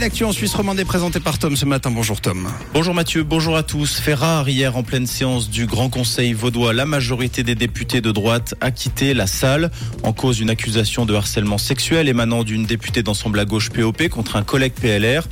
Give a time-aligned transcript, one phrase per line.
[0.00, 1.90] L'actu en Suisse romande est présentée par Tom ce matin.
[1.90, 2.48] Bonjour Tom.
[2.72, 4.00] Bonjour Mathieu, bonjour à tous.
[4.00, 4.16] Fait
[4.46, 8.70] hier en pleine séance du Grand Conseil vaudois, la majorité des députés de droite a
[8.70, 9.70] quitté la salle
[10.02, 14.36] en cause d'une accusation de harcèlement sexuel émanant d'une députée d'ensemble à gauche POP contre
[14.36, 15.28] un collègue PLR.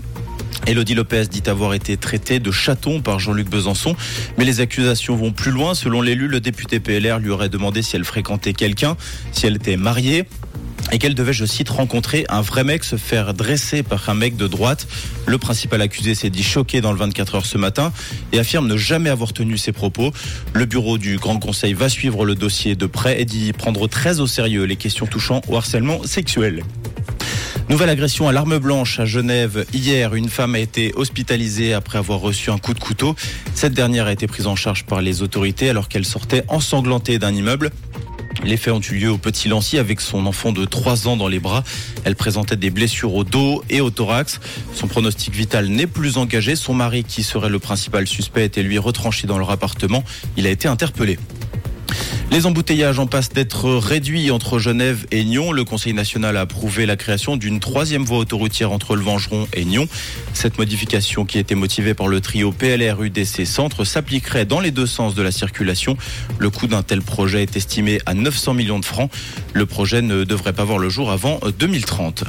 [0.66, 3.96] Elodie Lopez dit avoir été traitée de chaton par Jean-Luc Besançon,
[4.37, 5.75] mais les accusations vont plus loin.
[5.75, 8.98] Selon l'élu, le député PLR lui aurait demandé si elle fréquentait quelqu'un,
[9.32, 10.27] si elle était mariée
[10.93, 14.36] et qu'elle devait, je cite, rencontrer un vrai mec, se faire dresser par un mec
[14.36, 14.86] de droite.
[15.26, 17.93] Le principal accusé s'est dit choqué dans le 24 heures ce matin
[18.32, 20.12] et affirme ne jamais avoir tenu ses propos.
[20.53, 24.21] Le bureau du Grand Conseil va suivre le dossier de près et dit prendre très
[24.21, 26.62] au sérieux les questions touchant au harcèlement sexuel.
[27.68, 29.67] Nouvelle agression à l'arme blanche à Genève.
[29.75, 33.14] Hier, une femme a été hospitalisée après avoir reçu un coup de couteau.
[33.55, 37.34] Cette dernière a été prise en charge par les autorités alors qu'elle sortait ensanglantée d'un
[37.34, 37.70] immeuble.
[38.48, 41.28] Les faits ont eu lieu au Petit Lancy avec son enfant de 3 ans dans
[41.28, 41.64] les bras.
[42.05, 44.41] Elle présentait des blessures au dos et au thorax.
[44.72, 46.56] Son pronostic vital n'est plus engagé.
[46.56, 50.03] Son mari, qui serait le principal suspect, était lui retranché dans leur appartement.
[50.39, 51.19] Il a été interpellé.
[52.31, 55.51] Les embouteillages en passent d'être réduits entre Genève et Nyon.
[55.51, 59.65] Le Conseil national a approuvé la création d'une troisième voie autoroutière entre le Vengeron et
[59.65, 59.89] Nyon.
[60.35, 64.87] Cette modification, qui était motivée par le trio PLR UDC Centre, s'appliquerait dans les deux
[64.87, 65.97] sens de la circulation.
[66.39, 69.11] Le coût d'un tel projet est estimé à 900 millions de francs.
[69.55, 72.25] Le projet ne devrait pas voir le jour avant 2030.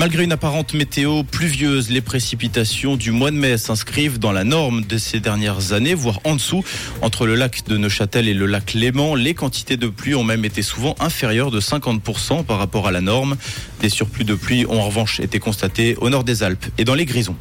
[0.00, 4.82] Malgré une apparente météo pluvieuse, les précipitations du mois de mai s'inscrivent dans la norme
[4.82, 6.64] de ces dernières années, voire en dessous.
[7.02, 10.46] Entre le lac de Neuchâtel et le lac Léman, les quantités de pluie ont même
[10.46, 13.36] été souvent inférieures de 50% par rapport à la norme.
[13.82, 16.94] Des surplus de pluie ont en revanche été constatés au nord des Alpes et dans
[16.94, 17.36] les Grisons.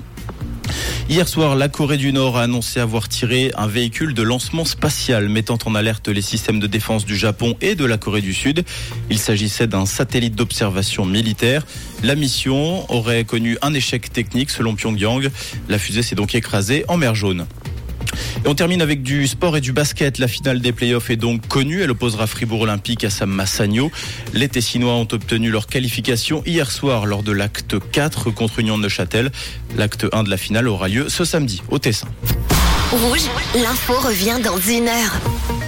[1.09, 5.27] Hier soir, la Corée du Nord a annoncé avoir tiré un véhicule de lancement spatial
[5.27, 8.63] mettant en alerte les systèmes de défense du Japon et de la Corée du Sud.
[9.09, 11.66] Il s'agissait d'un satellite d'observation militaire.
[12.03, 15.31] La mission aurait connu un échec technique selon Pyongyang.
[15.67, 17.47] La fusée s'est donc écrasée en mer Jaune.
[18.45, 20.17] Et on termine avec du sport et du basket.
[20.17, 21.81] La finale des playoffs est donc connue.
[21.81, 23.91] Elle opposera Fribourg Olympique à Sam Massagno.
[24.34, 28.84] Les Tessinois ont obtenu leur qualification hier soir lors de l'acte 4 contre Union de
[28.84, 29.31] Neuchâtel.
[29.78, 32.07] L'acte 1 de la finale aura lieu ce samedi au Tessin.
[32.91, 35.59] Rouge, l'info revient dans une heure.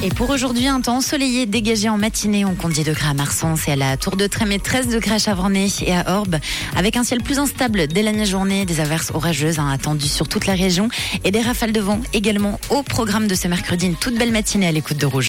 [0.00, 2.44] Et pour aujourd'hui, un temps ensoleillé dégagé en matinée.
[2.44, 5.18] On compte 10 degrés à Marsens et à la Tour de Trême 13 degrés à
[5.18, 6.36] Chavornay et à Orbe.
[6.76, 10.46] Avec un ciel plus instable dès la journée, des averses orageuses hein, attendues sur toute
[10.46, 10.88] la région
[11.24, 13.86] et des rafales de vent également au programme de ce mercredi.
[13.86, 15.26] Une toute belle matinée à l'écoute de Rouge.